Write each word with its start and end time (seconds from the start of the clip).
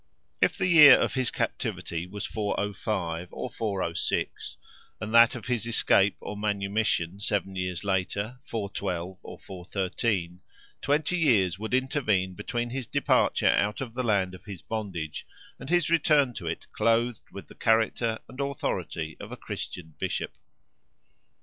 If 0.41 0.57
the 0.57 0.65
year 0.65 0.95
of 0.99 1.13
his 1.13 1.29
captivity 1.29 2.07
was 2.07 2.25
405 2.25 3.27
or 3.31 3.51
406, 3.51 4.57
and 4.99 5.13
that 5.13 5.35
of 5.35 5.45
his 5.45 5.67
escape 5.67 6.17
or 6.19 6.35
manumission 6.35 7.19
seven 7.19 7.55
years 7.55 7.83
later 7.83 8.39
(412 8.41 9.19
or 9.21 9.37
413), 9.37 10.41
twenty 10.81 11.17
years 11.17 11.59
would 11.59 11.75
intervene 11.75 12.33
between 12.33 12.71
his 12.71 12.87
departure 12.87 13.49
out 13.53 13.79
of 13.79 13.93
the 13.93 14.01
land 14.01 14.33
of 14.33 14.45
his 14.45 14.63
bondage, 14.63 15.27
and 15.59 15.69
his 15.69 15.91
return 15.91 16.33
to 16.33 16.47
it 16.47 16.65
clothed 16.71 17.29
with 17.31 17.47
the 17.47 17.53
character 17.53 18.17
and 18.27 18.39
authority 18.39 19.15
of 19.19 19.31
a 19.31 19.37
Christian 19.37 19.93
Bishop. 19.99 20.31